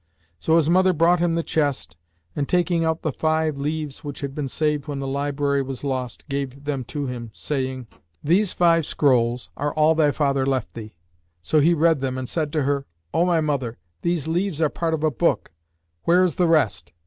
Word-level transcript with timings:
So 0.39 0.55
his 0.55 0.67
mother 0.67 0.93
brought 0.93 1.19
him 1.19 1.35
the 1.35 1.43
chest 1.43 1.95
and, 2.35 2.49
taking 2.49 2.83
out 2.83 3.03
the 3.03 3.11
five 3.13 3.59
leaves 3.59 4.03
which 4.03 4.21
had 4.21 4.33
been 4.33 4.47
saved 4.47 4.87
when 4.87 4.97
the 4.97 5.05
library 5.05 5.61
was 5.61 5.83
lost, 5.83 6.27
gave 6.27 6.63
them 6.63 6.83
to 6.85 7.05
him 7.05 7.29
saying, 7.35 7.85
"These 8.23 8.51
five 8.51 8.87
scrolls 8.87 9.51
are 9.55 9.71
all 9.75 9.93
thy 9.93 10.09
father 10.09 10.43
left 10.43 10.73
thee." 10.73 10.95
So 11.43 11.59
he 11.59 11.75
read 11.75 12.01
them 12.01 12.17
and 12.17 12.27
said 12.27 12.51
to 12.53 12.63
her, 12.63 12.87
"O 13.13 13.25
my 13.27 13.41
mother, 13.41 13.77
these 14.01 14.27
leaves 14.27 14.59
are 14.59 14.69
part 14.69 14.95
of 14.95 15.03
a 15.03 15.11
book: 15.11 15.51
where 16.05 16.23
is 16.23 16.37
the 16.37 16.47
rest?" 16.47 16.93